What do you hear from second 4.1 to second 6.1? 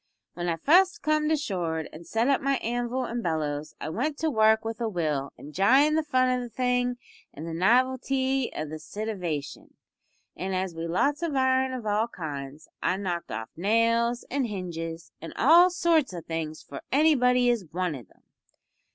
to work with a will, enjyin' the